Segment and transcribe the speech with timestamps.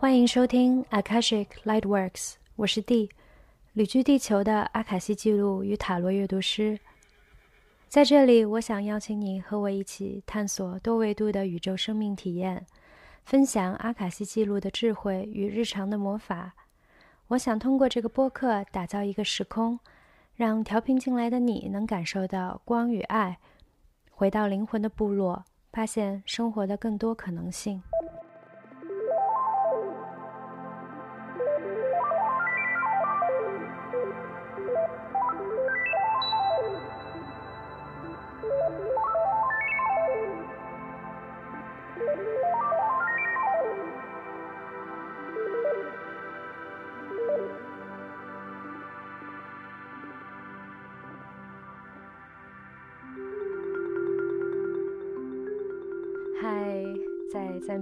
[0.00, 3.10] 欢迎收听 Akashic Lightworks，我是 D，
[3.74, 6.78] 旅居地球的阿卡西记录与塔罗阅读师。
[7.88, 12.64] 在这里，我想邀请你和我一起探索多维度的宇宙生命体验，
[13.28, 16.54] 分享阿卡西记录的智慧与日常的魔法。
[17.26, 19.78] 我想通过这个播客打造一个时空，
[20.34, 23.38] 让调频进来的你能感受到光与爱，
[24.10, 27.82] 回到灵魂的部落，发现生活的更多可能性。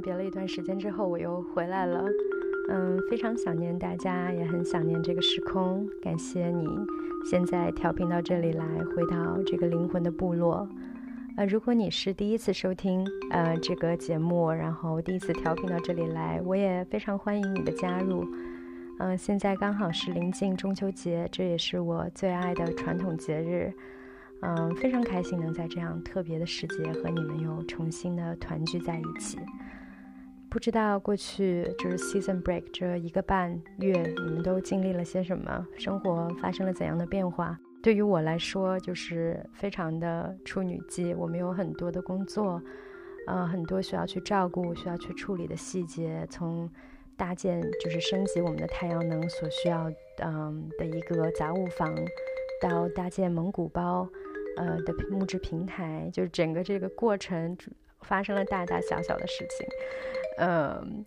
[0.06, 2.04] 别了一段时间之后，我又回来了。
[2.68, 5.84] 嗯，非常想念大家，也很想念这个时空。
[6.00, 6.64] 感谢你
[7.28, 10.68] 现在调频到这里来，回到这个灵魂的部落。
[11.36, 18.24] 呃，如果你是第一次收听呃这个节目，然后第一次调频到这里来，我也非常欢迎你的加入。
[19.00, 23.72] 嗯，现在刚好是临近中秋节，这也是我最爱的传统节日。
[24.40, 29.36] 嗯，非常开心能在这样特别的时节和你们又重新的团聚在一起。
[30.56, 35.66] 不知道过去就是 season break 这一个半月，你们都经历了些什么？
[35.76, 37.60] 生活发生了怎样的变化？
[37.82, 41.12] 对于我来说，就是非常的处女季。
[41.12, 42.58] 我们有很多的工作，
[43.26, 46.70] 呃，很多需要去照顾、需要去处理的细节，从
[47.18, 49.92] 搭建就是升级我们的太阳能所需要
[50.24, 51.94] 嗯的一个杂物房，
[52.62, 54.08] 到搭建蒙古包。
[54.56, 57.54] 呃的木质平台，就是整个这个过程
[58.00, 59.66] 发生了大大小小的事情。
[60.38, 61.04] 嗯，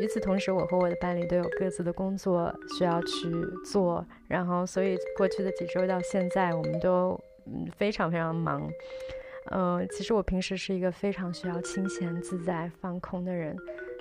[0.00, 3.30] 与此同时，我和我的伴侣都有各自的工作需要去
[3.64, 8.68] 做，然后所以过去的几周到现在，我们都嗯非常非常忙。
[9.50, 13.54] 嗯，其实我平时是一个非常需要清闲自在放空的人，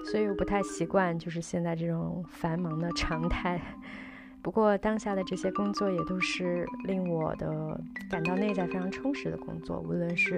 [0.10, 3.62] 所以我不太习惯就是现在这种繁忙的常态。
[4.42, 7.80] 不过当下的这些工作也都是令我的
[8.10, 10.36] 感到内在非常充实的工作，无论是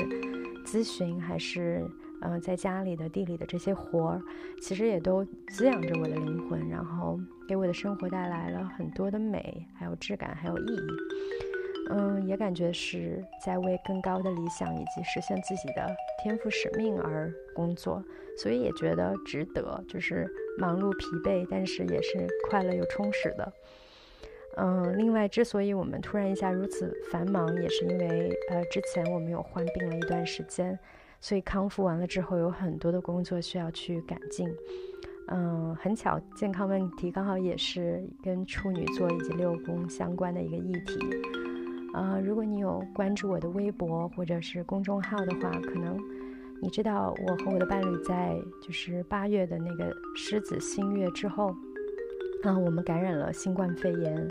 [0.65, 1.83] 咨询还是
[2.25, 4.21] 嗯在家里的地里的这些活儿，
[4.61, 10.87] 其实也都滋养着我的灵魂，然后给我的生活带来了很多的美，还有质感，还有意义。
[11.91, 18.03] 嗯，也感觉是在为更高的理想以及实现自己的天赋使命而工作，
[18.39, 23.53] 所以也觉得值得，就是忙碌疲惫，但是也是快乐又充实的。
[24.57, 30.79] 嗯，另外，之所以我们突然一下如此繁忙，也是因为呃，之前我们有患病了一段时间，
[31.19, 34.47] 所以康复完了之后，有很多的工作需要去赶进。
[35.27, 40.99] 嗯，很巧，健康问题刚好也是跟处女座以及六宫相关的一个议题。
[41.93, 45.97] 啊，如果你有关注我的微博或者是公众号的话，可能
[46.61, 51.55] 你知道我和我的伴侣在就是八月的那个狮子新月之后。
[52.43, 54.27] 嗯，我们感染了新冠肺炎，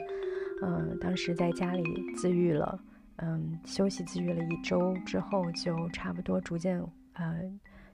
[0.63, 1.83] 嗯，当时在家里
[2.15, 2.79] 自愈了，
[3.19, 6.81] 嗯，休息自愈了一周之后，就差不多逐渐
[7.15, 7.41] 呃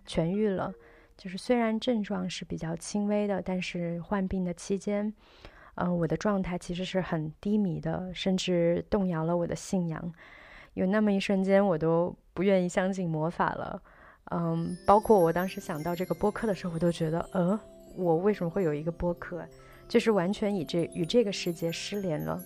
[0.07, 0.73] 痊愈了。
[1.17, 5.13] 就是虽然症状是比较轻微的，但是患病的期间，
[5.75, 10.13] 嗯，我的状态其实是很低迷的，甚至动摇了我的信仰。
[10.75, 13.83] 有那么一瞬间，我都不愿意相信魔法了。
[14.31, 17.61] 嗯，包括我当时想到这个播客的时候，我都觉得，呃，
[17.97, 19.47] 我为什么会有一个播客？
[19.89, 22.41] 就是完全与这与这个世界失联了，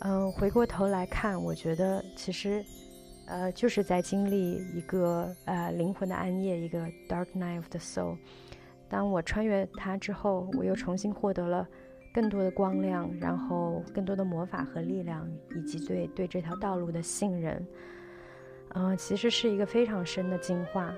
[0.00, 2.64] 嗯，回过头来看，我觉得其实，
[3.26, 8.16] 呃，就是在经历一个呃灵魂的暗夜，一个 dark night of the soul。
[8.88, 11.66] 当我穿越它之后，我又重新获得了
[12.12, 17.66] 更多的光亮，然后更多的魔法和力量，以及对对这条道路的信任。
[18.74, 20.94] 嗯，其实是一个非常深的进化。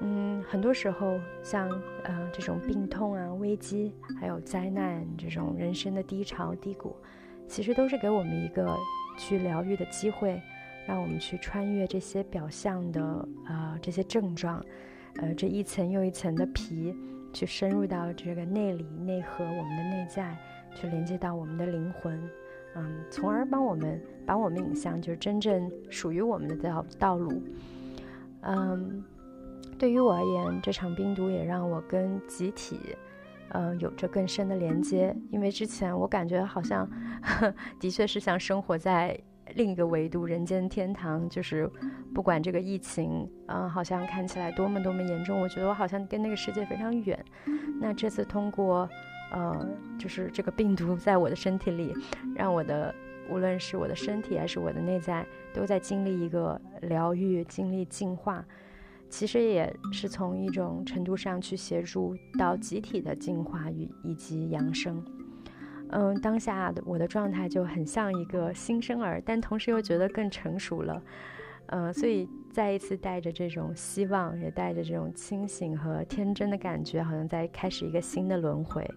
[0.00, 1.68] 嗯，很多时候像
[2.04, 6.96] 呃这种病痛啊、危机，还有灾难这种人生的低潮低谷，
[7.50, 8.78] 其实都是给我们一个
[9.18, 10.40] 去疗愈的机会，
[10.86, 14.64] 让我们去穿越这些表象的呃这些症状，
[15.16, 16.94] 呃这一层又一层的皮，
[17.32, 20.36] 去深入到这个内里内核我们的内在，
[20.76, 22.16] 去连接到我们的灵魂，
[22.76, 27.42] 嗯，从而帮我们把我们引向就是真正属于我们的道道路，
[28.42, 29.02] 嗯。
[29.78, 32.78] 对于我而言，这场病毒也让我跟集体，
[33.50, 35.14] 呃，有着更深的连接。
[35.30, 36.88] 因为之前我感觉好像，
[37.78, 39.18] 的确是像生活在
[39.54, 41.28] 另一个维度，人间天堂。
[41.28, 41.70] 就是
[42.14, 47.24] 不管这个疫情，嗯，好像看起来多么多么严重，我觉得我好像跟那个世界非常远。
[47.80, 48.88] 那这次通过，
[49.32, 49.66] 呃，
[49.98, 51.94] 就是这个病毒在我的身体里，
[52.34, 52.94] 让我的
[53.28, 58.44] 无论是我的身体还是我的内在，都在经历一个疗愈，经历进化。
[59.10, 65.04] 其实也是从一种程度上去协助到集体的进化与以及扬升。
[65.90, 71.02] 嗯，当下的我的状态就很像一个新生儿，但同时又觉得更成熟了。
[71.66, 78.88] 嗯，所以再一次带着这种希望，也带着这种清醒和天真的感觉，好像在开始一个新的轮回。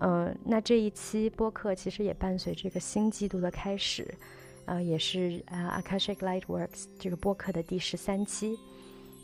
[0.00, 4.06] 嗯，那这一期播客其实也伴随这个新季度的开始，
[4.64, 8.58] 呃，也是呃 Akashic Lightworks 这个播客的第十三期。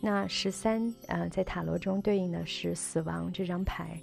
[0.04, 4.00] 那十三，呃，在塔罗中对应的是死亡这张牌。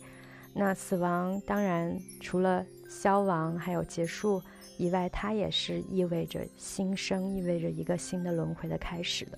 [0.54, 4.42] 那死亡当然除了消亡还有结束
[4.78, 9.38] 以外，它也是意味着新生，意味着一个新的轮回的开始的。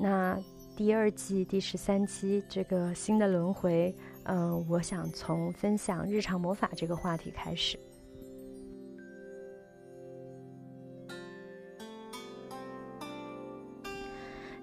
[0.00, 0.42] 那
[0.74, 7.78] 第二季第十三期这个新的轮回，嗯，我想从分享日常魔法这个话题开始。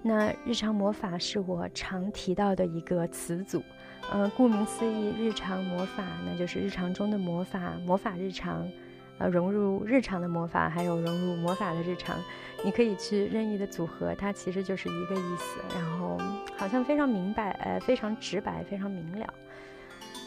[0.08, 3.60] 那日常魔法是我常提到的一个词组，
[4.12, 8.64] 呃，顾名思义，日常魔法那就是日常中的魔法，魔法日常，
[9.18, 12.16] 呃，融入日常的魔法，还有融入魔法的日常，
[12.64, 16.16] 你可以去任意的组合，它其实就是一个意思，然后
[16.56, 19.26] 好像非常明白，呃，非常直白，非常明了。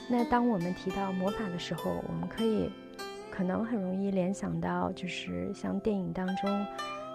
[0.09, 2.69] 那当我们提到魔法的时候，我们可以
[3.31, 6.67] 可能很容易联想到，就是像电影当中。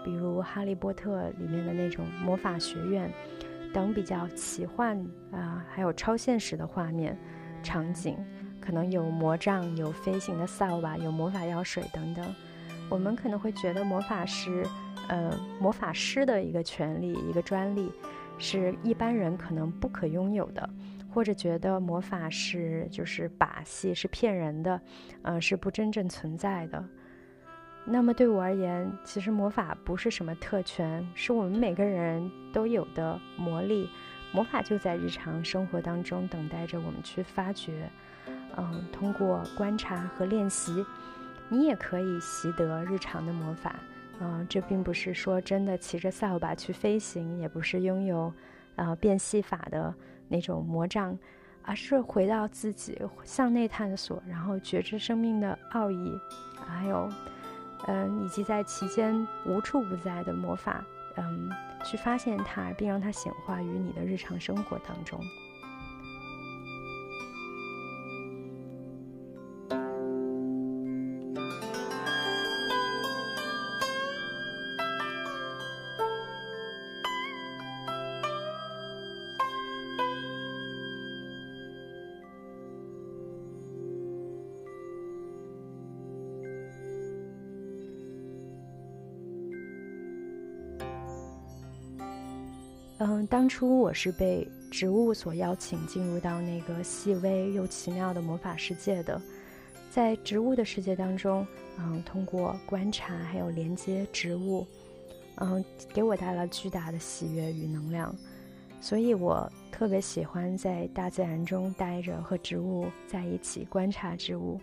[0.04, 3.10] 比如《哈利波特》里面的那种魔法学院
[3.72, 4.96] 等比较奇幻
[5.32, 7.18] 啊，还有超现实的画面
[7.62, 8.16] 场景，
[8.60, 12.34] 可能有魔杖、有飞行的扫把、有魔法药水等等。
[12.90, 14.64] 我们可能会觉得魔法是
[15.08, 17.90] 呃魔法师的一个权利、一个专利，
[18.36, 20.68] 是一般人可能不可拥有的，
[21.10, 24.80] 或者觉得魔法是就是把戏、是骗人的，
[25.22, 26.84] 呃，是不真正存在的。
[27.86, 33.90] 那么对我而言，其实魔法不是什么特权，是我们每个人都有的魔力。
[34.32, 37.88] 魔法就在日常生活当中，等待着我们去发掘。
[38.56, 40.84] 嗯，通过观察和练习，
[41.48, 43.76] 你也可以习得日常的魔法。
[44.19, 48.32] 嗯，这并不是说真的骑着扫把去飞行，也不是拥有
[48.76, 49.94] 呃变戏法的
[50.26, 51.16] 那种魔杖，
[51.62, 56.12] 而是回到自己，向内探索，然后觉知生命的奥义，
[56.66, 57.08] 还有。
[57.86, 60.84] 嗯，以及在其间无处不在的魔法，
[61.16, 61.50] 嗯，
[61.84, 65.20] 去发现它，并让它显化于你的日常生活当中。
[93.44, 99.20] 当初我是被植物所邀请进入到那个细微又奇妙的魔法世界的，
[99.91, 101.46] 在植物的世界当中，
[101.79, 104.67] 嗯，通过观察还有连接植物，
[105.34, 108.17] 嗯，给我带来巨大的喜悦与能量，
[108.81, 114.58] 所以我特别喜欢在大自然中待着，和植物在一起观察植物。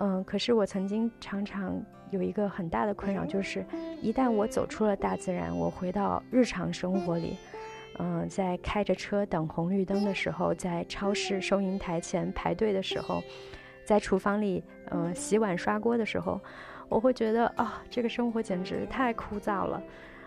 [0.00, 3.64] 嗯，可是我曾经常常有一个很大的困扰，就是
[4.02, 7.36] 一旦我走出了大自然，我回到日常生活里，
[7.98, 13.22] 嗯，在开着车等红绿灯的时候，在超市收银台前排队的时候，
[13.84, 16.40] 在厨房里嗯洗碗刷锅的时候，
[16.88, 19.82] 我会觉得啊，这个生活简直太枯燥了，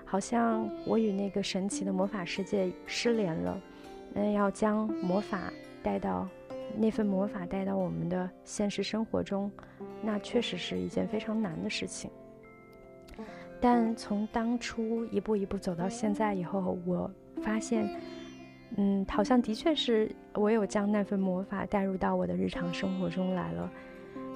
[0.06, 3.60] 好像我与那个神奇的魔法世界失联了。
[4.14, 5.52] 那要将魔法
[5.84, 6.28] 带到。
[6.76, 9.50] 那份魔法带到我们的现实生活中，
[10.02, 12.12] 那确实是一件非常难的事情。
[13.60, 17.10] 但从当初一步一步走到现在以后，我
[17.42, 17.90] 发现，
[18.76, 23.72] 嗯，好像的确是我有将那份魔法带入到我的日常生活中来了。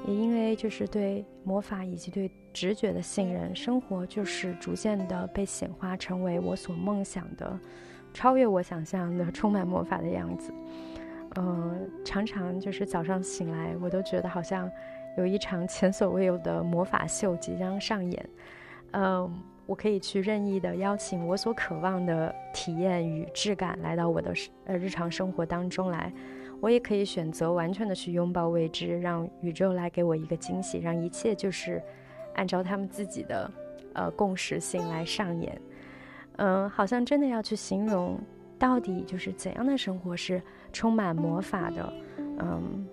[0.07, 7.59] 也因为就是对魔法以及对直觉的信任，生活就是逐渐的被显化成为我所梦想的、
[8.11, 10.51] 超越我想象的充满魔法的样子。
[11.35, 14.67] 嗯，常常就是早上醒来，我都觉得好像
[15.17, 18.29] 有一场前所未有的魔法秀即将上演。
[18.93, 19.31] 嗯，
[19.65, 24.33] 我可以去任意的邀请我所渴望的体验与质感来到我的
[24.65, 26.11] 呃日常生活当中来。
[26.59, 31.81] 我也可以选择完全的去拥抱未知，让宇宙来给我一个惊喜，让一切就是
[32.35, 33.51] 按照他们自己的
[33.93, 35.59] 呃共识性来上演。
[36.37, 38.19] 嗯，好像真的要去形容
[38.59, 40.39] 到底就是怎样的生活是
[40.71, 41.93] 充满魔法的。
[42.17, 42.87] 嗯，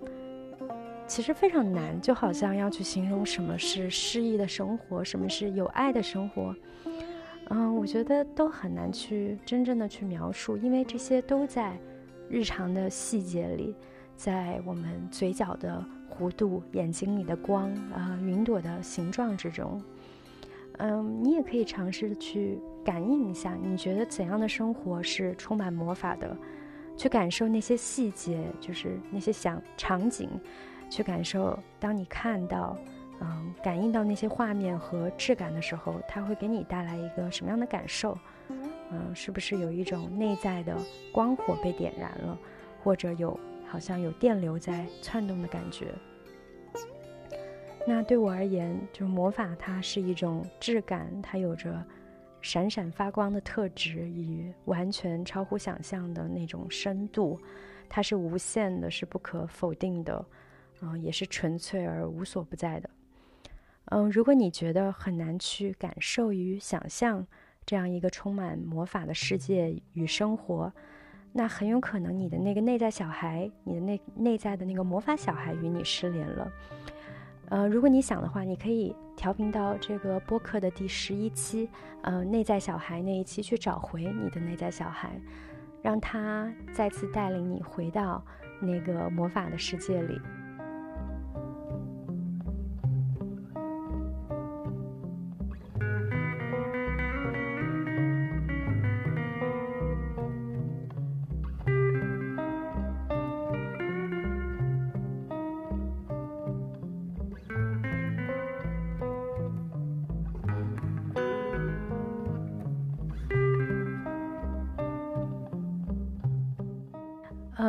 [1.09, 6.55] 其实非常难，就好像要去形容什么是诗意的生活，什么是有爱的生活。
[7.49, 11.77] 嗯，我觉得都很难去真正的去描述，因为这些都在。
[12.31, 13.75] 日常的细节里，
[14.15, 19.81] 在我们嘴角的弧度、眼睛里的光啊、云朵的形状之中，
[20.77, 26.37] 嗯，你也可以尝试去感应一下，你觉得怎样的生活是充满魔法的？
[26.95, 30.29] 去感受那些细节，就是那些想场景，
[30.89, 32.77] 去感受当你看到、
[33.21, 38.17] 嗯，感应到那些画面和质感的时候，它会给你带来一个什么样的感受？
[38.91, 40.75] 嗯，是不是有一种内在的
[41.11, 42.37] 光火被点燃了，
[42.83, 45.93] 或者有好像有电流在窜动的感觉？
[47.87, 51.83] 那对我而言，就是魔法，它是一种质感，它有着
[52.41, 57.39] 闪闪发光的特质与完全超乎想象的那种深度，
[57.87, 60.23] 它是无限的，是不可否定的，
[60.81, 62.89] 嗯，也是纯粹而无所不在的。
[63.85, 67.27] 嗯，如果你觉得很难去感受与想象。
[67.65, 70.73] 这样一个充满魔法的世界与生活，
[71.33, 76.51] 那很有可能你的那个内在小孩，你的内内在的那个魔法小孩与你失联了。
[77.49, 81.69] 呃，如果你想的话，你可以调频到这个播客的第十一期，
[82.01, 85.21] 呃，内在小孩那一期去找回你的内在小孩，
[85.83, 88.25] 让他再次带领你回到
[88.59, 90.19] 那个魔法的世界里。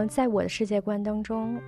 [0.01, 1.61] 嗯，在我的世界观当中，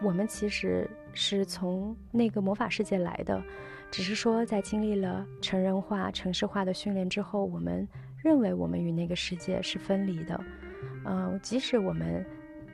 [0.00, 3.42] 我们其实是从那个魔法世界来的，
[3.90, 7.86] 只是说在经历了成人化、城市化的训练之后，我们
[8.16, 10.40] 认为我们与那个世界是分离的。
[11.04, 12.24] 嗯，即使我们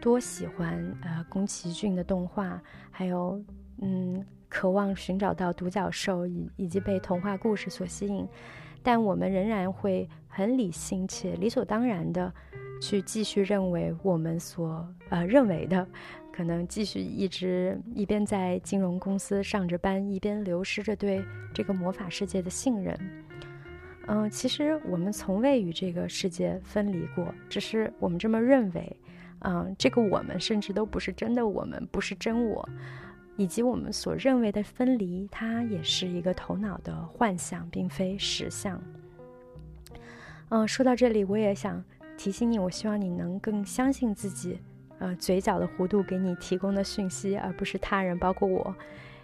[0.00, 3.42] 多喜欢呃宫崎骏的动画，还有
[3.82, 8.26] 嗯渴望寻找到独角兽以以及被童话故事所吸引，
[8.82, 12.32] 但我们仍然会很理性且理所当然的。
[12.80, 15.86] 去继续认为我们所呃认为的，
[16.32, 21.22] 可能继续一直一边在金融公司上着班，一边流失着对
[21.52, 22.98] 这个魔法世界的信任。
[24.06, 28.96] 嗯，其实我们从未与这个世界分离过，只是我们这么认为。
[29.42, 32.68] 嗯，这个我们甚至都不是真的我们，不是真我，
[33.36, 38.78] 以及我们所认为的分离，它也是一个头脑的幻象，并非实相。
[40.50, 41.82] 嗯，说到这里，我也想。
[42.22, 44.58] 提醒你，我希望你能更相信自己，
[44.98, 48.74] 呃，嘴角的弧度给你提供的讯息，而不是他人，包括我，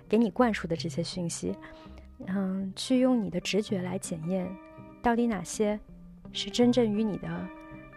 [0.08, 1.54] 给你灌输的这些讯息。
[2.26, 4.48] 嗯，去用你的直觉来检验，
[5.02, 5.78] 到底哪些
[6.32, 7.48] 是真正与你的，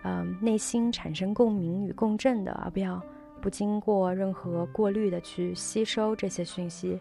[0.04, 3.02] 嗯，内心产生共鸣与共振的，而不要
[3.42, 7.00] 不经过任何过滤的去吸收这些讯息，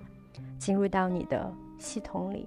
[0.56, 2.46] 进入到你的系统里。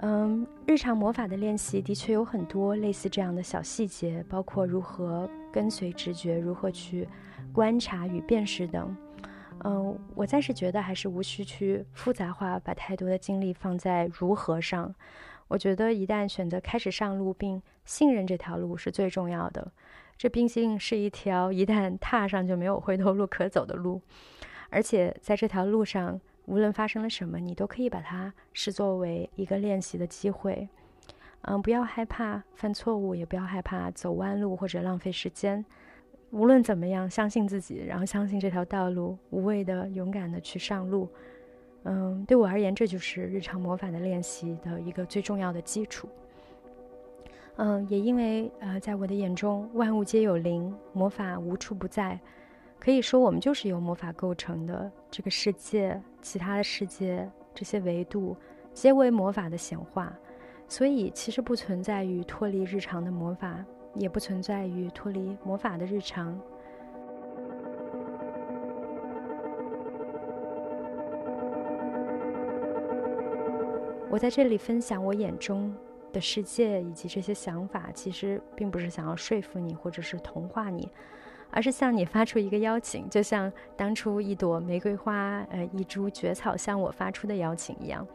[0.00, 7.08] 嗯，日常魔法的练习的确有很多类似这样的小细节，包括如何跟随直觉，如何去
[7.50, 8.94] 观察与辨识等。
[9.64, 14.94] 嗯，我暂时觉得还是无需去复杂化，把太多的精力放在如何上。
[15.48, 19.72] 我觉得一旦选择开始上路，并信任这条路是最重要的。
[20.18, 24.02] 这毕竟是一条 一旦踏上就没有回头路可走的路，
[24.68, 26.20] 而且在这条路上。
[26.46, 30.68] 无论发生了什么，你都可以把它视作为一个练习的机会。
[31.42, 35.64] 嗯，不要害怕犯错误，也不要害怕走弯路或者浪费时间。
[36.30, 41.08] 无论怎么样，相信自己，然后相信这条道路，无畏的、勇敢的去上路。
[41.84, 46.08] 嗯，对我而言，这就是日常魔法的练习的一个最重要的基础。
[47.58, 52.18] 嗯，也因为呃，在我的眼中，万物皆有灵，魔法无处不在。
[52.86, 54.88] 可以说，我们就是由魔法构成的。
[55.10, 58.36] 这个世界，其他的世界，这些维度，
[58.72, 60.16] 皆为魔法的显化。
[60.68, 63.58] 所以，其实不存在于脱离日常的魔法，
[63.96, 66.40] 也不存在于脱离魔法的日常。
[74.08, 75.74] 我在这里分享我眼中
[76.12, 80.88] 的世界以及这些想法，其实并不是想要说服你或者是同化你，
[81.56, 88.06] 而是向你发出一个邀请，就像当初一朵玫瑰花、呃一株蕨草向我发出的邀请一样。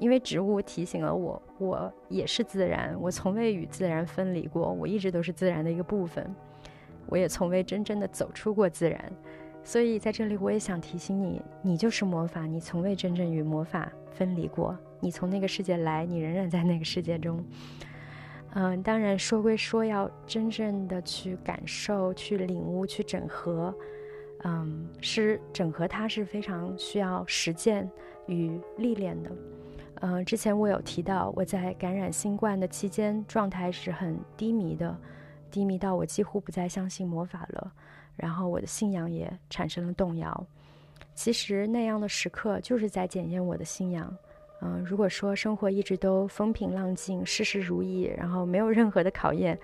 [0.00, 6.34] 因为植物提醒了我，我也是自然，我从未与自然分离过，我一直都是自然的一个部分，
[7.06, 9.00] 我也从未真正的走出过自然。
[9.62, 14.76] 所以在这里，我也想提醒你，你就是魔法，你从未真正与魔法分离过。
[14.98, 17.40] 你从那个世界来，你仍然在那个世界中。
[18.56, 23.74] 嗯，当然说归说，要真正的去感受、去领悟、去整合，
[24.44, 27.90] 嗯，是整合它是非常需要实践
[28.26, 29.30] 与历练的。
[30.02, 34.96] 嗯，之前我有提到，我在感染新冠的期间，状态是很低迷的，
[35.50, 37.72] 低迷到我几乎不再相信魔法了。
[38.14, 40.46] 然后我的信仰也产生了动摇。
[41.14, 44.16] 其实那样的时刻就是在检验我的信仰。
[44.64, 49.58] 嗯，如果说生活一直都风平浪静、事事如意，然后没有任何的考验，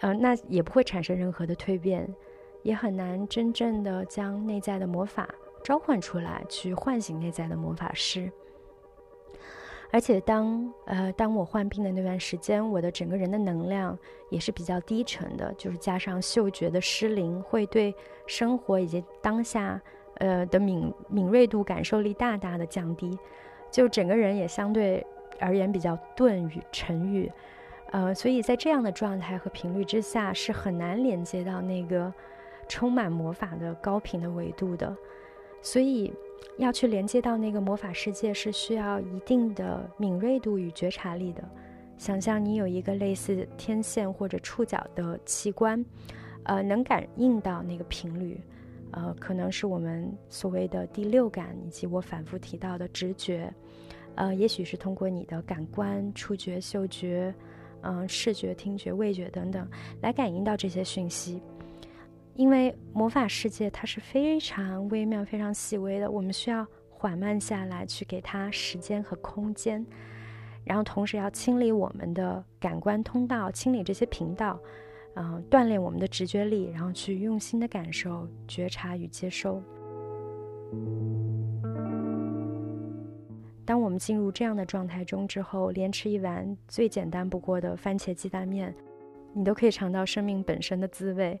[0.00, 2.12] 呃，那也不会产生任何的蜕变，
[2.62, 5.28] 也很难真正的将内在的魔法
[5.62, 8.28] 召唤出来，去唤醒内在的魔法师。
[9.92, 13.96] 而且当呃当我患病的那段时间，我的整个人的能量
[14.28, 17.94] 也是比较低沉的，就是加上嗅觉的失灵，会对
[18.26, 19.80] 生活以及当下
[20.16, 23.16] 呃的敏敏锐度、感受力大大的降低，
[23.74, 25.04] 就整个人也相对
[25.40, 27.28] 而言比较钝与沉郁，
[27.90, 32.12] 呃，所以在这样的状态和频率之下，是很难连接到那个
[32.68, 34.96] 充满魔法的高频的维度的，
[35.60, 36.12] 所以。
[36.58, 41.42] 要去连接到那个魔法世界，是需要一定的敏锐度与觉察力的。
[41.98, 45.84] 想象你有一个类似天线或者触角的器官，
[46.44, 48.40] 呃，能感应到那个频率，
[48.92, 53.52] 呃，可能是我们所谓的第六感，以及我反复提到的直觉，
[54.14, 57.34] 呃，也许是通过你的感官，触觉、嗅觉，
[57.82, 59.68] 嗯，视觉、听觉、味觉等等，
[60.00, 61.42] 来感应到这些讯息。
[62.34, 69.84] 因为魔法世界它是非常微妙、非常细微的，我们需要缓慢下来，去给它时间和空间，
[70.64, 74.58] 然后同时要清理我们的感官通道，清理这些频道，
[75.14, 79.62] 嗯，锻炼我们的直觉力，然后去用心的感受、觉察与接收。
[83.64, 88.74] 当我们进入这样的状态中之后，连吃一碗最简单不过的番茄鸡蛋面，
[89.32, 91.40] 你都可以尝到生命本身的滋味。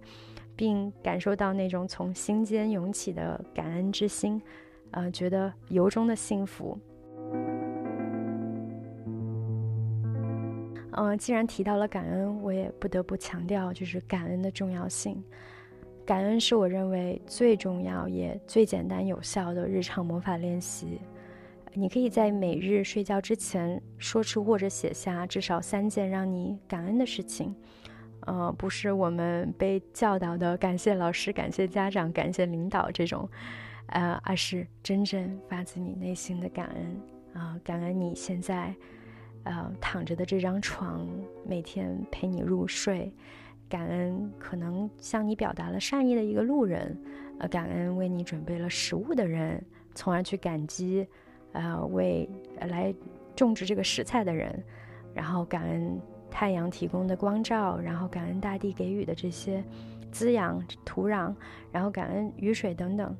[0.56, 4.40] 并感受到那种从心间涌起的感恩之心，
[4.92, 6.78] 呃，觉得由衷的幸福。
[10.96, 15.22] 嗯，既然提到了感恩，我也不得不强调，就是感恩的重要性。
[16.06, 21.00] 感恩是我认为最重要也最简单有效的日常魔法练习。
[21.72, 27.54] 你可以在每日睡觉之前说出或者写下至少三件让你感恩的事情。
[28.26, 33.28] 呃，不是我们被教导的感谢老师、感谢家长、感谢领导这种，
[33.88, 38.74] 呃，而是真正发自你内心的感恩啊，感恩你现在，
[39.44, 41.08] 呃，躺着的这张床，
[41.46, 43.12] 每天陪你入睡，
[43.68, 46.98] 感恩可能向你表达了善意的一个路人，
[47.38, 51.06] 呃，感恩为你准备了食物的人，从而去感激，
[51.52, 52.28] 呃，为
[52.58, 52.94] 来
[53.36, 54.62] 种植这个食材的人，
[55.14, 56.00] 然后感恩。
[56.30, 59.62] 太阳提供的光照，然后感恩大地给予的这些
[60.10, 61.32] 滋养土壤，
[61.70, 63.16] 然后感恩雨水等等，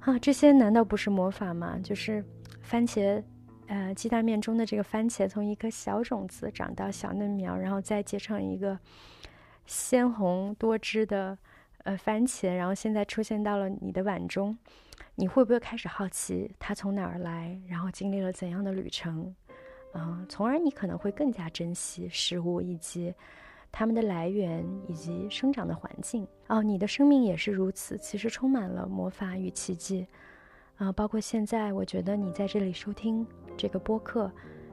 [0.00, 1.78] 啊，这些难道不是魔法吗？
[1.84, 2.24] 就是
[2.62, 3.22] 番茄，
[3.70, 8.76] 呃，鸡蛋面中的这个番茄，从一颗小种子长到小嫩苗，然后再结成一个
[9.64, 11.38] 鲜红多汁的
[11.84, 14.58] 呃番茄，然后现在出现到了你的碗中，
[15.14, 19.32] 你会不会开始好奇它从哪儿来，然后经历了怎样的旅程？
[19.94, 23.14] 嗯，从而你可能会更加珍惜食物以及
[23.70, 26.26] 它们的来源以及生长的环境。
[26.48, 30.08] 哦，你的生命也是如此，其实充满了魔法与奇迹。
[30.80, 34.32] 啊，包括现在，我觉得你在这里收听这个播客，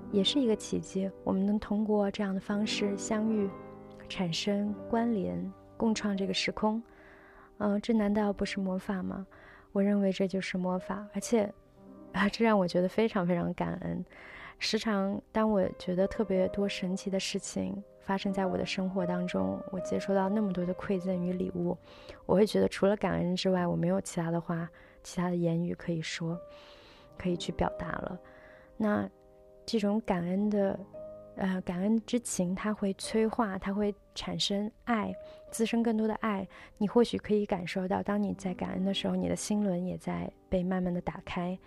[0.09, 1.11] 也是一个奇迹。
[1.25, 3.49] 我们能通过这样的方式相遇、
[4.07, 6.81] 产生关联、共创这个时空。
[7.57, 9.27] 嗯，这难道不是魔法吗？
[9.73, 11.53] 我认为这就是魔法，而且
[12.13, 14.05] 啊，这让我觉得非常非常感恩。
[14.59, 21.77] 时常，当我觉得特别多神奇的事情发生在我的生活当中，我接收到那么多的馈赠与礼物，
[22.25, 24.69] 我会觉得除了感恩之外，我没有其他的话、
[25.07, 26.37] 其他的言语可以说，
[27.17, 28.19] 可以去表达了。
[28.75, 29.09] 那
[29.65, 30.77] 这种感恩的，
[31.37, 35.15] 呃，感恩之情，它会催化，它会产生爱，
[35.49, 36.45] 滋生更多的爱。
[36.77, 41.57] 你或许可以感受到，当你在感恩的时候，你的心轮也在被慢慢的打开。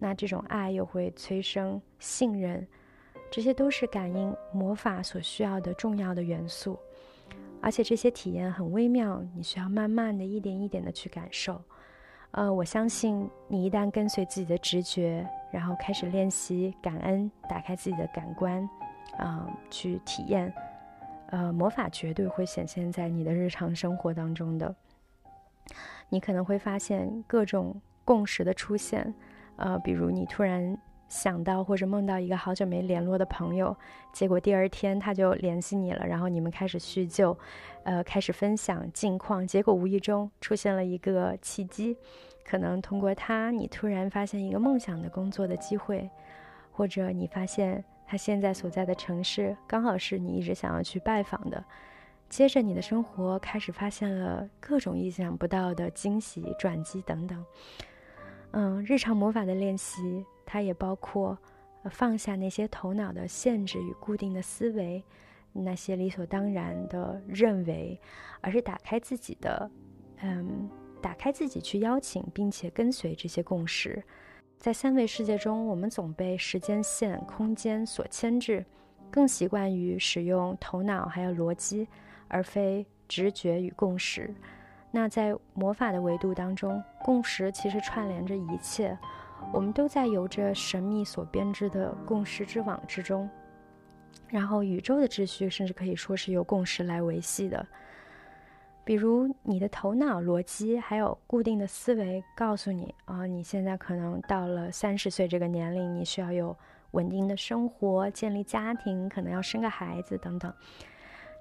[0.00, 2.66] 那这种爱又会催生信任，
[3.30, 6.76] 这些都是感应魔法所需要的重要的元素。
[7.60, 11.62] 而且这些体验很微妙，你需要慢慢的一点一点的去感受。
[12.32, 18.68] 呃，我相信你一旦跟随自己的直觉，然后开始练习感恩，打开自己的感官，
[19.16, 20.52] 啊，去体验，
[21.30, 24.74] 呃，魔法绝对会显现在你的日常生活当中的。
[26.10, 29.12] 你可能会发现各种共识的出现，
[29.56, 30.76] 呃，比如你突然
[31.08, 33.74] 想到或者梦到一个好久没联络的朋友，
[34.12, 37.36] 结果第二天他就联系你了，然后你们开始叙旧。
[37.84, 41.96] 呃，开始分享近况，结果无意中出现了一个契机，
[42.44, 46.10] 可能通过他，你突然发现一个梦想的工作的机会，
[46.70, 51.64] 或者你发现他现在所在的城市刚好是你一直想要去拜访的，
[52.28, 57.42] 接着你的生活开始发现了各种意想不到的惊喜转机等等。
[58.50, 61.36] 嗯，日常魔法的练习，它也包括
[61.90, 65.04] 放下那些头脑的限制与固定的思维。
[65.52, 68.00] 那些理所当然的认为，
[68.40, 69.70] 而是打开自己的，
[70.20, 70.68] 嗯，
[71.02, 74.02] 打开自己去邀请并且跟随这些共识。
[74.56, 78.64] 在三维世界中，我们总被时间线、空间所牵制，
[79.10, 81.88] 更习惯于使用头脑还有逻辑，
[82.28, 84.32] 而非直觉与共识。
[84.90, 88.96] 那在魔法的维度当中，共识其实串联着一切，
[89.52, 93.28] 我们都在由着神秘所编织的共识之网之中。
[94.28, 97.66] 然后，宇宙的秩序甚至可以说是由共识来维系的。
[98.84, 106.56] 比如，你的头脑逻辑还有固定的思维告诉你啊，你现在可能到了三十岁这个年龄，你需要有
[106.92, 110.52] 稳定的生活，建立家庭，可能要生个孩子等等。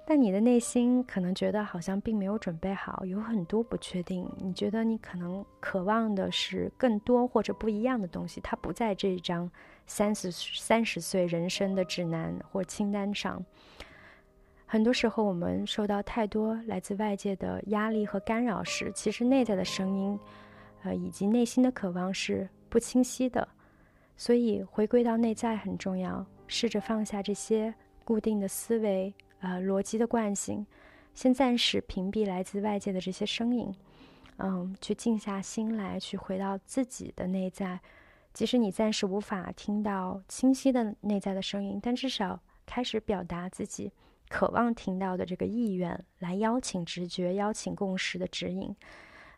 [0.09, 4.25] 但你的内心可能觉得好像并没有准备好，有很多不确定。
[4.37, 9.51] 你觉得你可能渴望的是更多或者不一样的东西，它不在这一张。
[9.85, 13.41] 三十三十岁人生的指南或清单上，
[14.65, 20.19] 很多时候我们受到太多来自外界的压力和干扰时，其实内在的声音，
[20.83, 23.47] 呃，以及内心的渴望是不清晰的。
[24.17, 30.65] 所以回归到内在很重要，试着放下这些固定的思维，呃，逻辑的惯性，
[31.13, 33.73] 先暂时屏蔽来自外界的这些声音，
[34.37, 37.79] 嗯，去静下心来，去回到自己的内在。
[38.33, 43.91] 即使你暂时无法听到清晰的内在的声音，但至少开始表达自己
[44.29, 48.75] 渴望听到的这个意愿，来邀请直觉、邀请共识的指引，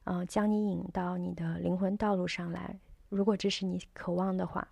[0.04, 2.78] 嗯，将你引到你的灵魂道路上来。
[3.08, 4.68] 如果这是你渴望的话。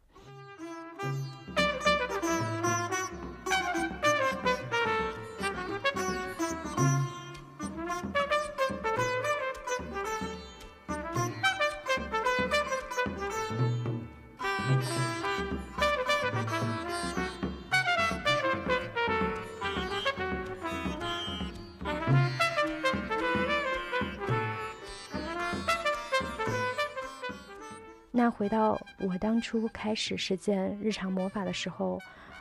[28.27, 31.97] 那回到我当初开始实践日常魔法的时候，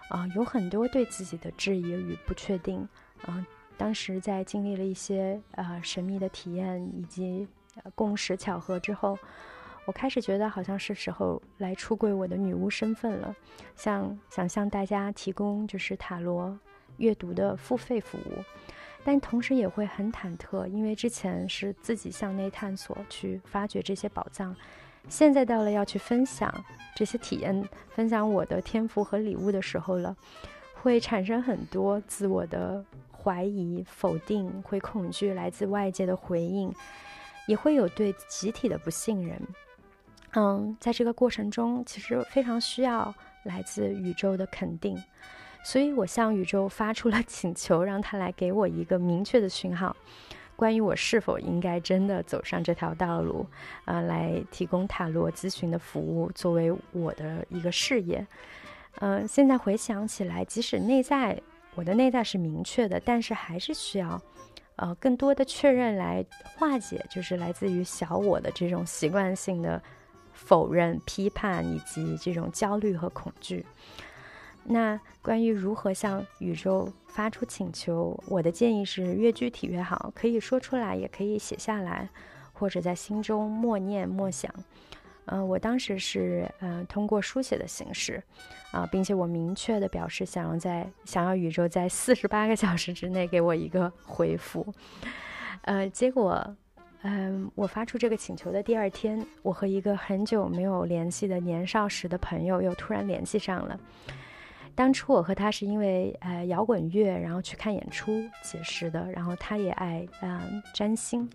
[0.08, 2.80] 啊，有很多对自己的质疑与不确定，
[3.24, 3.46] 啊，
[3.76, 7.46] 当时在经历了一些呃神秘的体验以及
[7.94, 9.16] 共识巧合之后，
[9.84, 13.32] 我开始觉得好像是时候来出柜我的女巫身份了，
[13.76, 16.58] 像想向大家提供就是塔罗
[16.96, 18.42] 阅读的付费服务，
[19.04, 24.52] 但同时也会很忐忑，因为之前是自己向内探索去发掘这些宝藏。
[25.08, 26.52] 现在到了要去分享
[26.94, 30.16] 这些体验、分享我的天赋和礼物的时候了，
[30.74, 36.72] 会产生很多自我的怀疑、否定，会恐惧来自外界的回应，
[37.46, 39.40] 也会有对集体的不信任。
[40.34, 43.14] 嗯，在这个过程中，其实非常需要
[43.44, 45.02] 来自宇宙的肯定，
[45.64, 49.96] 所以我向宇宙发出了请求，让他来给我一个明确的讯号。
[50.56, 53.46] 关于我是否应该真的走上这条道路，
[53.84, 58.26] 啊，来提供塔罗咨询的服务作为我的一个事业，
[59.00, 61.40] 嗯，现在回想起来，即使内在
[61.74, 64.20] 我的内在是明确的，但是还是需要，
[64.76, 66.24] 呃，更多的确认来
[66.56, 69.82] 化解，就是来自于小我的这种习惯性的
[70.32, 73.64] 否认、批判以及这种焦虑和恐惧。
[74.68, 82.08] 那关于如何向宇宙发出请求，我的建议是越具体越好，可以说出来，也可以写下来，
[82.52, 84.52] 或者在心中默念默想。
[85.26, 88.22] 嗯，我当时是嗯通过书写的形式，
[88.72, 94.66] 啊，并且我明确的表示想要在想要宇宙在四十八个小时之内给我一个回复。
[95.62, 96.56] 呃，结果
[97.02, 103.78] 嗯，我发出这个请求的第二天，我和一个很久没有联系的年少时的朋友又突然联系上了。
[104.76, 109.10] 当初我和他是因为呃摇滚乐，然后去看演出结识的。
[109.10, 111.28] 然后他也爱嗯占星，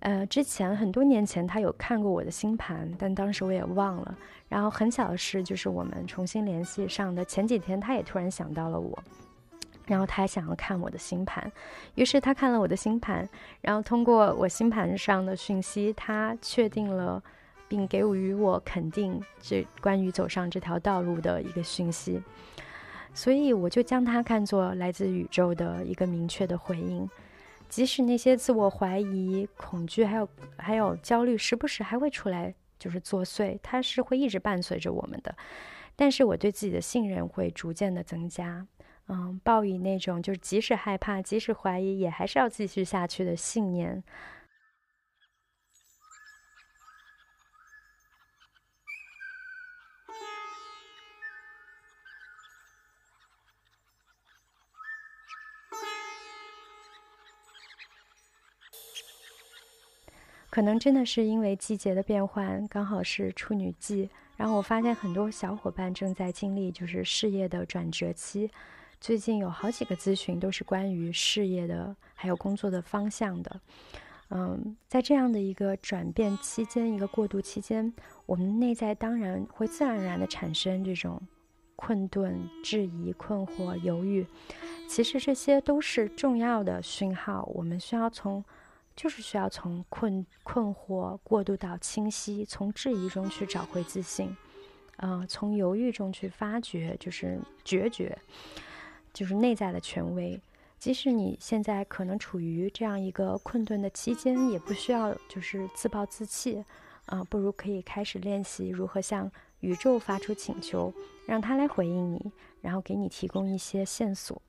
[0.00, 4.18] 呃，之前很多年前他有看过我的星盘，但当时我也忘了。
[4.48, 8.98] 然后很巧的是，就是我们重新联系上的前几天，他也突然想到了我，
[9.86, 11.50] 然后他还想要看我的星盘，
[11.94, 13.28] 于是他看了我的星盘，
[13.60, 17.22] 然后通过我星盘上的讯息，他确定了
[17.68, 22.22] 并给予我肯定，这关于走上这条道路的一个讯息。
[23.14, 27.08] 所以我就将它看作来自宇宙的一个明确的回应，
[27.68, 35.34] 即使那些自我怀疑、恐惧，还有还有焦虑，时不时还会出来，就是作祟，它是会一直伴随着我们的。
[35.96, 38.66] 但是我对自己的信任会逐渐的增加，
[39.08, 44.04] 嗯，抱以那种就是即使害怕、即使怀疑，也还是要继续下去的信念。
[60.56, 68.50] 可能真的是因为季节的变换，刚好是处女季，然后我发现很多小伙伴正在经历就是事业的转折期。
[68.98, 73.60] 最近有好几个咨询都是关于事业的，还有工作的方向的。
[74.30, 77.92] 嗯，在这样的一个转变期间，一个过渡期间，
[78.24, 81.20] 我们内在当然会自然而然的产生这种
[81.76, 84.26] 困顿、质疑、困惑、犹豫。
[84.88, 88.42] 其实这些都是重要的讯号，我们需要从。
[88.96, 94.34] 就是需要从困困惑过渡到清晰，从质疑中去找回自信，
[94.96, 98.18] 呃，从犹豫中去发掘，就是决绝，
[99.12, 100.40] 就是内在的权威。
[100.78, 106.64] 即使你现在可能处于这样一个困顿的期间，也不需要就是自暴自弃，
[107.06, 109.30] 啊，不如可以开始练习如何向
[109.60, 110.92] 宇宙发出请求，
[111.26, 112.32] 让它来回应你，
[112.62, 114.40] 然后给你提供一些线索，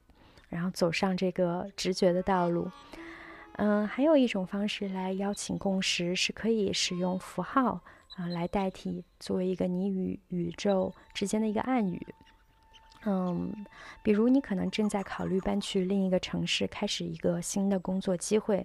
[0.49, 2.69] 然后走上这个直觉的道路。
[3.57, 7.81] 嗯，还有一种方式来邀请共识，是可以使用符号
[8.15, 12.05] 啊来代替，作为一个你与宇宙之间的一个暗语。
[13.05, 13.51] 嗯，
[14.03, 18.63] 比如你可能正在考虑搬去另一个城市，开始一个新的工作机会，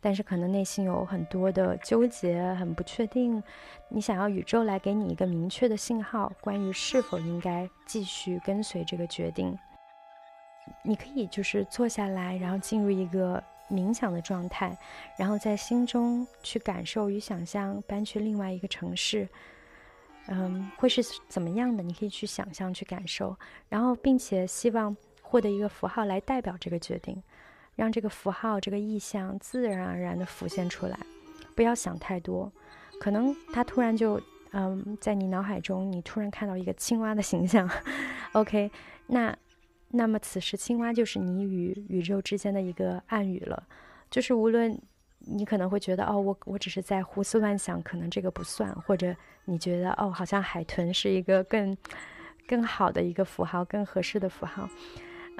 [0.00, 3.42] 但是可能内心有很多的纠结，很不确定。
[3.88, 9.58] 你想要宇宙来给你一个明确的信号，关于是否应该继续跟随这个决定。
[10.84, 13.42] 你可以就是坐下来，然后进入一个。
[13.70, 14.76] 冥想的状态，
[15.16, 19.28] 然后在心中去感受与想象搬去另外一个城市，
[20.26, 21.82] 嗯，会是怎么样的？
[21.82, 23.36] 你可以去想象、去感受，
[23.68, 27.22] 然后并且希望获得一个符号来代表这个决定，
[27.76, 30.98] 让这个符号、这个意象自然而然的浮现出来，
[31.54, 32.50] 不要想太多。
[33.00, 34.20] 可能它突然就，
[34.52, 37.68] 嗯，在你脑海中，你突然看到一个青蛙的形象。
[38.32, 38.70] OK，
[39.06, 39.36] 那。
[39.90, 43.62] 那么此时，青蛙就是你与宇宙之间的一个暗语了。
[44.10, 44.78] 就是无论
[45.18, 51.76] 你可能会觉得哦，我我只是在胡思乱想，可能这个不算；或者你觉得哦，好像海豚是一个更
[52.46, 54.68] 更好的一个符号，更合适的符号。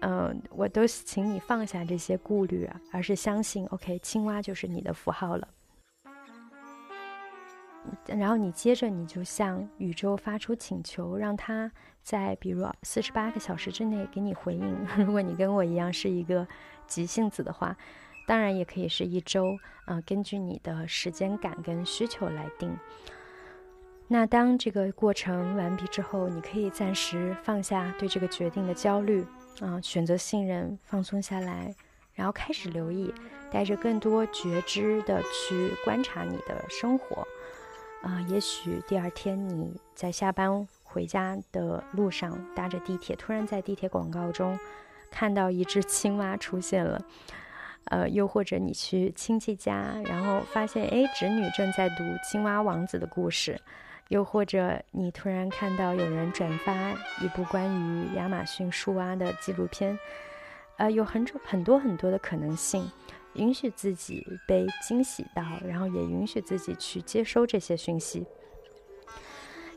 [0.01, 5.49] 嗯，我都请你放下这些顾虑啊，而是相信，OK，青蛙就是你的符号了。
[8.07, 11.71] 然后你接着你就向宇宙发出请求，让它
[12.03, 14.77] 在比如四十八个小时之内给你回应。
[15.05, 16.47] 如果你跟我一样是一个
[16.87, 17.77] 急性子的话，
[18.27, 22.77] 当然也可以是一周啊，根据你的时间感跟需求来定。
[24.11, 29.23] 那当这个过程完毕之后，你可以暂时放下对这个决定的焦虑
[29.61, 31.75] 啊，选择信任，放松下来，
[32.15, 33.13] 然后开始留意，
[33.51, 37.27] 带着更多觉知的去观察你的生活。
[38.03, 44.59] 啊，也许第二天你在下班回家的路上搭着地铁，突然在地铁广告中
[45.11, 47.03] 看到一只青蛙出现了，
[47.85, 53.61] 呃，又或者你去亲戚家，然后发现哎，侄女正在读《青蛙王子》的故事，
[54.09, 59.99] 又或者你突然看到有人转发一部关于亚马逊树蛙的纪录片，
[60.77, 62.89] 呃，有很多很多很多的可能性。
[63.39, 68.27] 允许自己被惊喜到，然后也允许自己去接收这些讯息。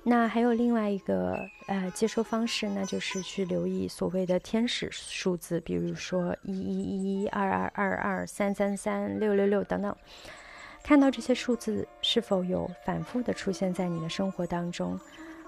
[0.03, 9.95] 那还有另外一个呃接收方式，那就是去留意所谓的天使数字，比如说一一一、二二二二、三三三、六六六等等。
[10.83, 14.99] 看到这些数字是否有反复的出现在你的生活当中？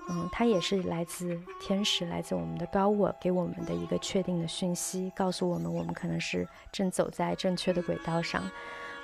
[0.10, 8.44] 嗯，它也是来自天使，来自我们的高我给我们的一个确定的讯息，告诉我们我们可能是正走在正确的轨道上。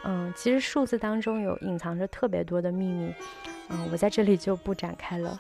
[0.04, 3.14] 嗯，其实数字当中有隐藏着特别多的秘密，
[3.70, 5.40] 嗯，我在这里就不展开了。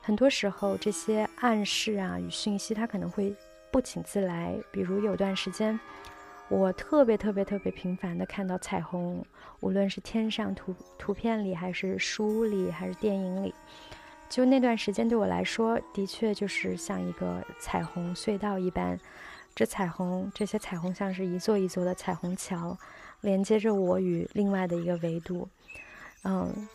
[0.00, 3.32] 很多时候，这些暗示啊与讯息，它可能会
[3.70, 4.56] 不请自来。
[4.72, 5.78] 比如有段时间，
[6.48, 9.24] 我特别特别特别频繁的看到彩虹，
[9.60, 13.54] 无论是天上图图片里，还是书里，还是电影里，
[14.32, 18.98] 就那段时间对我来说，的确就是像一个彩虹隧道一般。
[19.54, 22.74] 这彩虹，这些彩虹像是一座一座的彩虹桥。
[23.20, 25.46] 连接着我与另外的一个维度，
[26.24, 26.66] 嗯，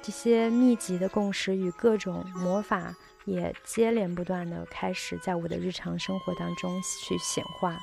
[0.00, 2.96] 这些密集的共识与各种魔法
[3.26, 7.78] 也接连不断的开始在我的日常生活当中去显化，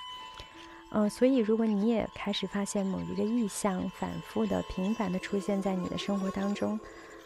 [0.92, 6.80] 嗯，所以如果你也开始发现某一个意象反复的、频繁的出现在你的生活当中，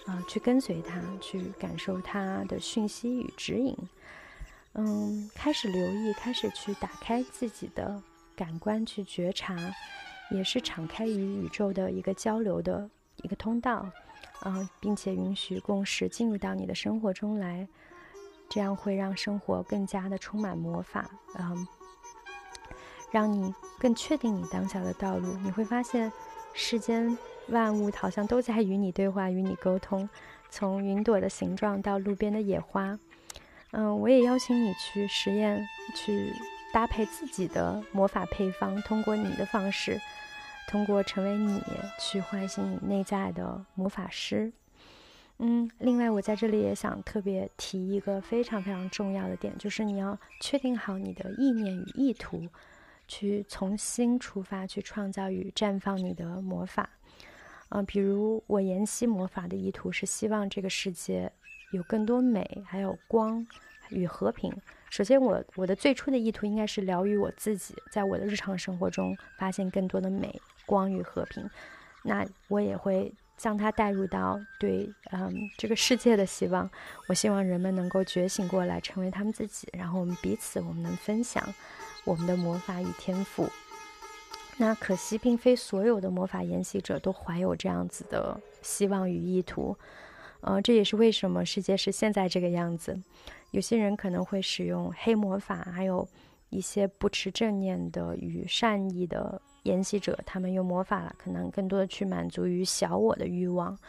[0.05, 3.77] 啊，去跟随它，去感受它的讯息与指引，
[4.73, 8.01] 嗯，开始留意，开始去打开自己的
[8.35, 9.55] 感官去觉察。
[10.31, 13.87] 也是敞开与宇宙的一个交流的一个通道，
[14.45, 17.67] 嗯，并且允许共识进入到你的生活中来，
[18.49, 21.67] 这样会让生活更加的充满魔法，嗯，
[23.11, 25.33] 让你更确定你当下的道路。
[25.43, 26.11] 你会发现，
[26.53, 27.15] 世间
[27.49, 30.10] 万物好像都在与你对话，与你沟通。
[30.49, 32.97] 从云朵的形状到路边的野花，
[33.71, 36.32] 嗯，我也邀请你去实验，去
[36.71, 39.99] 搭配自己的魔法配方，通过你的方式。
[40.65, 41.62] 通过成为你
[41.99, 44.51] 去唤醒你内在的魔法师，
[45.38, 52.47] 嗯，另外我在这里也想特别提一个非常非常重要的点，就是你要确定好你的意念与意图，
[53.10, 56.89] 去从心出发去创造与绽放你的魔法。
[57.73, 61.31] 啊，比如我研习魔法的意图是希望这个世界
[61.71, 63.45] 有更多美，还有光
[63.89, 64.53] 与和平。
[64.91, 70.39] 首先，我我的最初的意图应该是疗愈我自己，在我的日常生活中发现更多的美。
[70.65, 71.49] 光与和平，
[72.03, 76.69] 那我也会将它带入到对嗯这个世界的希望。
[77.09, 81.43] 我希望人们能够觉醒过来，成为他们自己，然后我们彼此我们能分享
[82.05, 83.49] 我们的魔法与天赋。
[84.57, 89.77] 那可惜，并非所有的魔法研习者都怀有这样子的希望与意图。
[90.41, 92.99] 呃，这也是为什么世界是现在这个样子。
[93.51, 96.07] 有些人可能会使用黑魔法，还有
[96.49, 99.41] 一些不持正念的与善意的。
[99.63, 103.79] 研习者，他们用魔法了，可能更多的去满足于小我的欲望，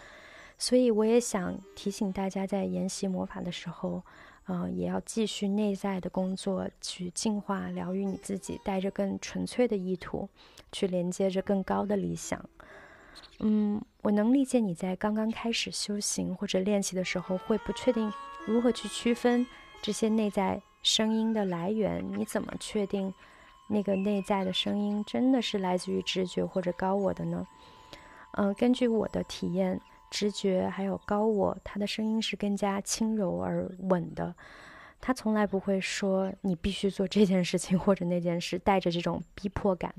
[0.57, 4.00] 所以我也想提醒大家，在研习魔法的时候，
[4.46, 10.28] 呃，也要继续内在的工作，去净化、疗愈你自己，带着更纯粹的意图，
[10.70, 12.44] 去连接着更高的理想。
[13.38, 18.12] 嗯，我能理解你在刚刚开始修行或者练习的时候，会不确定
[18.46, 19.46] 如何去区分
[19.83, 23.12] 这些内在声音的来源，你怎么确定？
[23.66, 27.46] 那个内在的声音真的是来自于直觉或者高我的呢？
[28.33, 29.80] 嗯，根据我的体验，
[30.11, 34.35] 直觉还有高我，他的声音是更加轻柔而稳的。
[35.01, 39.95] 他从来不会说你必须做这件事情或者那件事，带着这种逼迫感，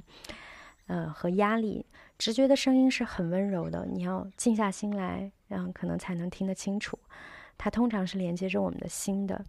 [0.87, 1.85] 呃和压力。
[2.17, 6.97] 直觉的声音是很温柔的，你要静下心来，然后，可能才能听得清楚。
[7.57, 9.43] 它通常是连接着我们的心的。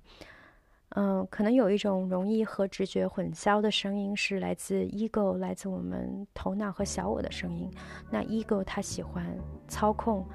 [0.98, 7.70] 嗯，可能有一种容易和直觉混淆的声音是来自 ego，来自我们头脑和小我的声音。
[8.10, 9.22] 那 ego 它喜欢
[9.68, 10.26] 操控，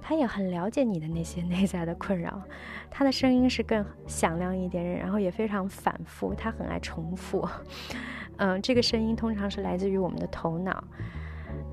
[0.00, 2.40] 它也很了解你的那些 内在的困扰，
[2.88, 7.48] 它的声音是更响亮一点，然后也非常反复，它很爱重复。
[8.38, 10.84] 嗯，这个声音通常是来自于我们的头脑。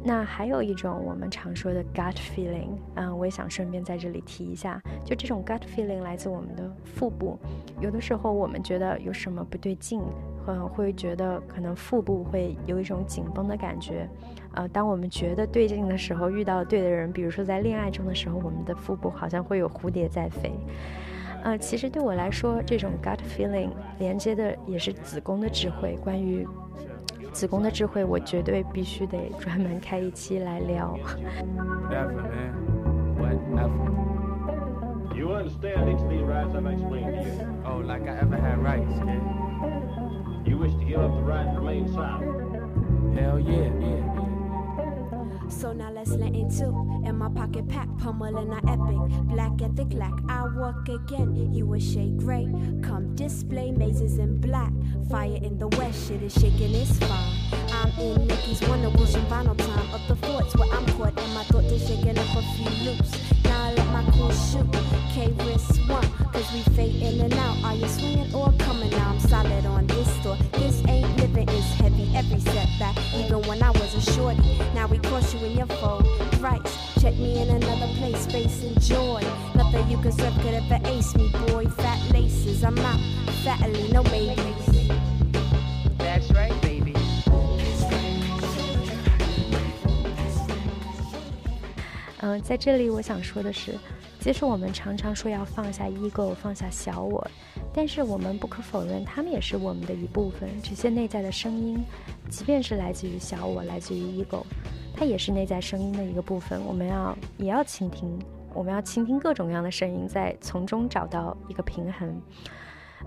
[0.03, 7.37] 那还有一种我们常说的 gut feeling，嗯，我也想顺便在这里提一下，就这种 gut feeling 来自我们的腹部。
[7.79, 10.01] 有的时候我们觉得有什么不对劲，
[10.47, 14.09] 嗯，会觉得可能腹部会有一种紧绷的感觉。
[14.53, 20.51] 呃，当我们觉得对劲的时候，遇到对的人，比如说在恋爱中的时候，我们的腹部好像会有蝴蝶在飞。
[21.43, 26.47] 呃，其实对我来说，这种 gut feeling 连接的也是子宫的智慧，关于。
[27.31, 30.97] 子宫的智慧，我绝对必须得专门开一期来聊。
[45.51, 46.65] So now let's let into
[47.05, 49.27] In my pocket pack, pummel pummeling our epic.
[49.27, 51.53] Black at the glack, I walk again.
[51.53, 52.45] You a shade gray.
[52.81, 54.71] Come display mazes in black.
[55.09, 57.35] Fire in the west, shit is shaking, it's fine.
[57.73, 59.93] I'm in Nicky's Wonder Bush vinyl time.
[59.93, 63.30] Up the forts where I'm caught, and my thoughts are shaking up a few loops.
[64.01, 64.67] Now my cool shoe.
[65.13, 67.63] K wrist one, cause we fade in and out.
[67.63, 69.13] Are you swinging or coming out?
[69.13, 70.37] I'm solid on this store.
[70.53, 72.09] This ain't living, it's heavy.
[72.15, 74.57] Every setback, even when I was a shorty.
[74.73, 76.03] Now we cross you in your phone.
[76.31, 79.21] Thrice, check me in another place, space and joy.
[79.55, 81.65] Nothing you can serve could ever ace me, boy.
[81.65, 82.99] Fat laces, I'm out.
[83.43, 84.89] Fatly, no babies.
[85.97, 86.70] That's right, baby.
[92.21, 93.73] 嗯、在这里我想说的是，
[94.19, 97.25] 即使我们常常说要放下 ego，放下小我，
[97.73, 100.47] 但是我们不可否认，他们也是我们的一部分。
[100.61, 101.83] 这些内在的声音，
[102.29, 104.43] 即便是来自于小我，来自于 ego，
[104.95, 106.63] 它也是内在声音的一个部分。
[106.63, 108.07] 我们要也要倾听，
[108.53, 112.21] 我们要倾听各种各样的声音，在从中找到一个平衡。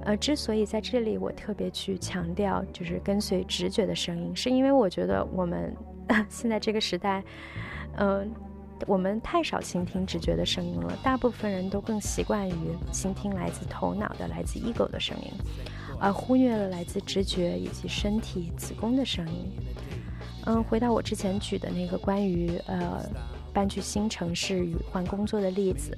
[0.03, 5.73] 呃，之所以在这里我特别去强调，就是跟随直觉的声音，是因为我觉得我们
[6.29, 7.23] 现在这个时代，
[7.99, 8.29] 嗯、
[8.87, 12.55] 我们太少倾听直觉的声音了，大部分人都更习惯于
[12.93, 15.33] 倾听来自头脑的、来自 ego 的声音，
[15.99, 19.53] 而忽略了来自直觉以及身体子宫的声音。
[20.47, 23.03] 嗯，回到我之前举的那个关于呃
[23.53, 25.97] 搬去新城市与换工作的例子，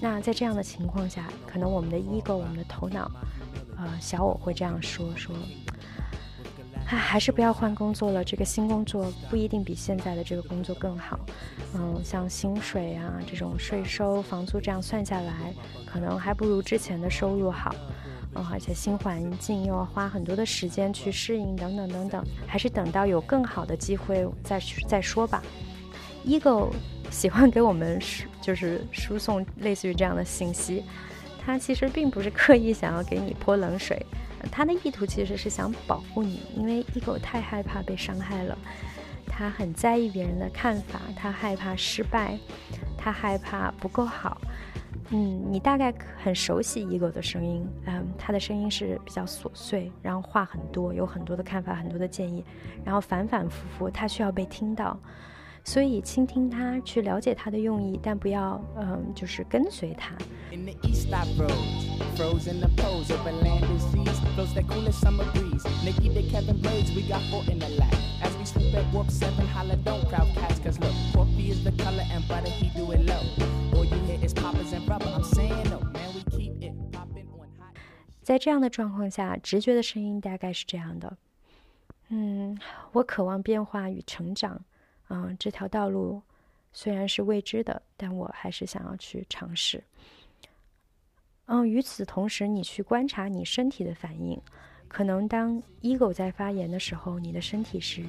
[0.00, 3.10] 那在这样的情况下，可能我们的 ego、我们的头脑，
[3.76, 5.34] 呃，小我会这样说说。
[6.90, 8.24] 唉，还是不要换工作了。
[8.24, 11.20] 这个新工作不一定比现在的这个工作更好。
[11.74, 15.52] 嗯，像薪水啊，这种税收、房租这样算下来，
[15.84, 17.74] 可能还不如之前的收入好。
[18.34, 24.58] 嗯，而且新环境又要花很多的时间去适应，等等等等，还是等到有更好的机会再
[24.88, 25.42] 再说吧。
[26.26, 26.70] ego
[27.10, 30.82] 喜欢给我们输，就是输送类似于这样的信息，
[31.44, 34.00] 他其实并不是刻意想要给你泼冷水。
[34.50, 38.56] 他的意图其实是想保护你，因为 ego 太害怕被伤害了，
[39.26, 42.38] 他很在意别人的看法，他害怕失败，
[42.96, 44.40] 他害怕不够好。
[45.10, 52.44] 嗯，你大概很熟悉 ego 的声音，嗯，他的声音是比较琐碎，然后话很多，有很多的看法，很多的建议，
[52.84, 54.98] 然后反反复复，他需要被听到。
[55.68, 60.14] 所以倾听他，去了解他的用意，但不要，嗯，就是跟随他。
[60.50, 61.84] In the east I rose,
[62.16, 65.62] froze in the pose over land and seas, flows that coolest summer breeze.
[65.84, 67.92] The Kevin Blades, we got four in the lap.
[68.22, 69.76] As we at warp seven, holla
[70.08, 70.94] crowd cause look,
[71.50, 73.20] is the color and butter, he do it low.
[73.76, 77.50] All you is poppers and rubber, I'm saying no, man, we keep it poppin' on
[77.58, 77.74] high.
[78.22, 81.18] 在这样的状况下，直觉的声音大概是这样的：
[82.08, 82.56] 嗯，
[82.92, 84.62] 我渴望变化与成长，
[85.08, 86.22] 嗯，这条道路
[86.72, 89.82] 虽然是未知的，但我还是想要去尝试。
[91.46, 94.38] 嗯，与此同时，你去观察你身体的反应，
[94.86, 98.02] 可能当 ego 在发言的时候，你的身体是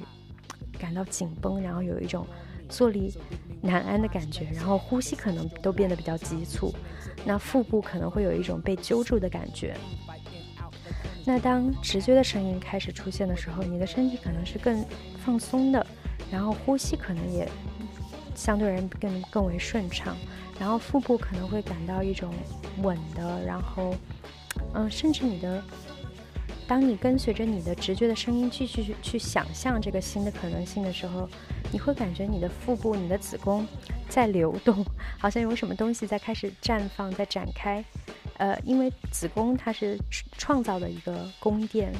[0.78, 2.26] 感到紧绷，然后有一种
[2.68, 3.10] 坐立
[3.62, 6.70] 难安的感觉，然后呼吸可能都变得比较急促，
[7.24, 9.74] 那腹部可能会有一种被揪住的感觉。
[11.24, 14.84] 那当直觉的声音开始出现的时候，你的身体可能是更
[15.24, 15.86] 放松的，
[16.30, 17.48] 然后呼吸可能也
[18.34, 20.16] 相对而言更更为顺畅，
[20.58, 22.32] 然后腹部可能会感到一种
[22.82, 23.94] 稳的，然后
[24.74, 25.62] 嗯，甚至你的，
[26.66, 31.28] 当你跟随着你的直觉的声音继续去去想象这个新的可能性的时候，
[31.72, 33.66] 你会感觉你的腹部、你的子宫
[34.08, 34.84] 在流动，
[35.18, 37.84] 好像有什么东西在开始绽放、在展开。
[38.38, 39.98] 呃，因为子宫它是
[40.38, 41.92] 创造的一个宫殿，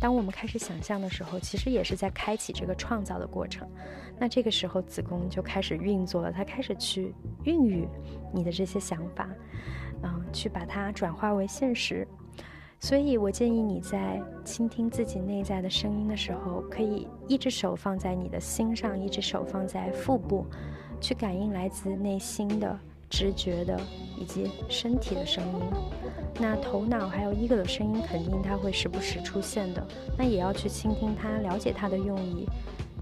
[0.00, 3.68] 当我们开始想象的时候，其实也是在开启这个创造的过程。
[4.18, 7.88] 那这个时候，子宫就开始运作了，它开始去孕育
[8.32, 9.28] 你的这些想法，
[10.02, 12.06] 嗯，去把它转化为现实。
[12.80, 20.46] 所以我建议你在倾听自己内在的声音的时候，可以一只手放在你的心上，一只手放在腹部，
[21.00, 22.78] 去感应来自内心的。
[23.08, 23.78] 直觉的
[24.18, 25.60] 以及身体的声音，
[26.40, 29.86] 那头脑还有 ego 的声音，肯定它会时不时出现的。
[30.16, 32.46] 那也要去倾听它，了解它的用意，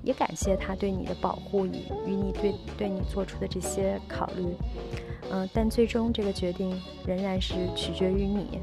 [0.03, 1.73] 也感谢它对你的保护与
[2.07, 4.47] 与你对对你做出的这些考虑。
[5.29, 8.61] 嗯、但最终这个决定仍然是取决于你。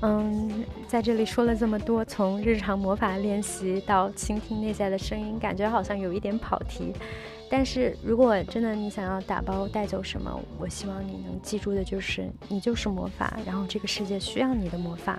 [0.00, 6.92] 嗯，在这里说了这么多，从日常魔法练习到倾听内在的声音，感觉好像有一点跑题。
[7.50, 15.18] 但是如果真的你想要打包带走什么，我希望你能记住的就是你就是魔法，然后这个世界需要你的魔法。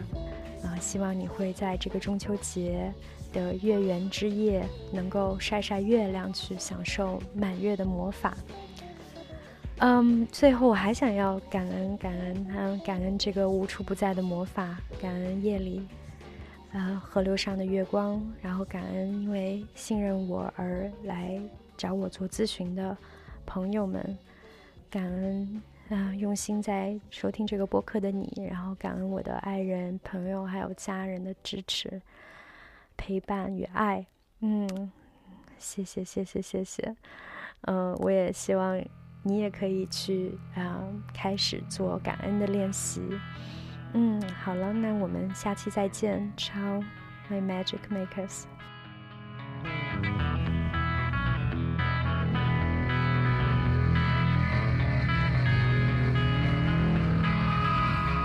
[0.64, 2.94] 啊，希望你会在这个中秋节
[3.34, 8.38] 的月圆之夜，能够晒晒月亮，去享受满月的魔法。
[9.82, 15.88] 嗯，最后我还想要感恩感恩嗯感恩这个无处不在的魔法，感恩夜里，
[16.74, 21.40] 呃河流上的月光，然后感恩因为信任我而来
[21.78, 22.96] 找我做咨询的
[23.46, 24.18] 朋友们，
[24.90, 32.02] 感恩啊用心在收听这个播客的你，然后感恩我的爱人、朋友还有家人的支持、
[32.98, 34.06] 陪伴与爱。
[34.42, 34.92] 嗯，
[35.58, 36.96] 谢谢谢谢谢谢，
[37.62, 38.78] 嗯，我也希望。
[39.22, 40.80] 你也可以去啊，
[41.14, 43.02] 开始做感恩的练习。
[43.94, 46.60] 嗯，好了，那我们下期再见，超
[47.30, 48.46] My Magic Makers。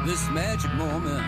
[0.07, 1.24] This magic moment,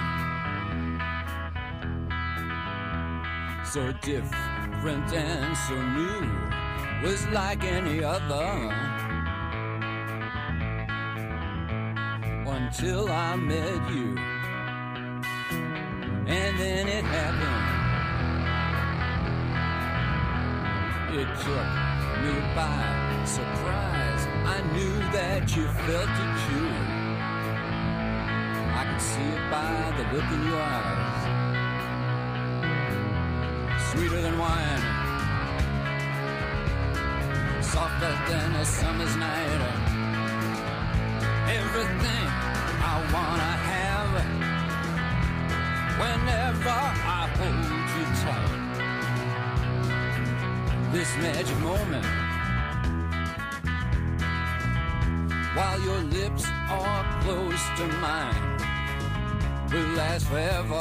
[3.64, 6.28] so different and so new,
[7.02, 8.95] was like any other.
[12.66, 14.16] Until I met you.
[16.26, 17.64] And then it happened.
[21.20, 21.68] It took
[22.22, 24.22] me by surprise.
[24.54, 26.68] I knew that you felt it too.
[28.74, 31.24] I could see it by the look in your eyes.
[33.90, 34.82] Sweeter than wine,
[37.62, 39.95] softer than a summer's night.
[41.78, 42.28] Everything
[42.80, 44.12] I wanna have
[46.00, 47.64] whenever I hold
[47.94, 48.54] you tight.
[50.94, 52.06] This magic moment
[55.54, 58.56] while your lips are close to mine
[59.70, 60.80] will last forever